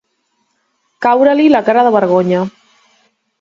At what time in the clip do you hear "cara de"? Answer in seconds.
1.67-1.93